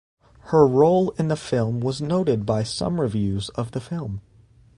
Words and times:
Her 0.45 0.65
role 0.67 1.11
in 1.19 1.27
the 1.27 1.35
film 1.35 1.79
was 1.79 2.01
noted 2.01 2.43
by 2.43 2.63
some 2.63 2.99
reviews 2.99 3.49
of 3.49 3.69
the 3.69 3.79
film. 3.79 4.21